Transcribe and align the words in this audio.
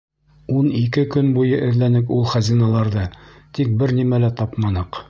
Ун 0.59 0.69
ике 0.79 1.03
көн 1.15 1.29
буйы 1.35 1.59
эҙләнек 1.67 2.11
ул 2.17 2.27
хазиналарҙы, 2.33 3.05
тик 3.61 3.79
бер 3.85 3.97
нимә 4.01 4.27
лә 4.27 4.35
тапманыҡ. 4.43 4.99